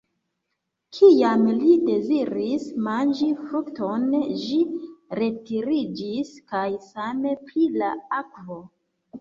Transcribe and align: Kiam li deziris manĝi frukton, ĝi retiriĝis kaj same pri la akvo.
Kiam 0.99 1.41
li 1.57 1.73
deziris 1.89 2.65
manĝi 2.87 3.27
frukton, 3.41 4.07
ĝi 4.45 4.59
retiriĝis 5.21 6.35
kaj 6.55 6.67
same 6.89 7.37
pri 7.51 7.69
la 7.83 7.93
akvo. 8.25 8.61